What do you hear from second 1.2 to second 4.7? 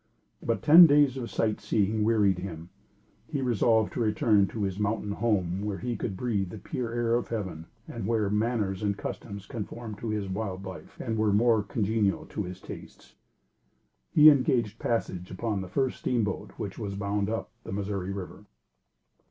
sight seeing wearied him. He resolved to return to